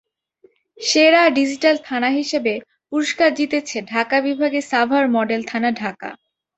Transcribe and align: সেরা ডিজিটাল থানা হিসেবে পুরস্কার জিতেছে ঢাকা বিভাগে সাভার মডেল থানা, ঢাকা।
সেরা 0.77 1.21
ডিজিটাল 1.37 1.75
থানা 1.87 2.09
হিসেবে 2.19 2.53
পুরস্কার 2.91 3.29
জিতেছে 3.37 3.77
ঢাকা 3.91 4.17
বিভাগে 4.27 4.59
সাভার 4.71 5.05
মডেল 5.15 5.41
থানা, 5.47 5.69
ঢাকা। 5.81 6.09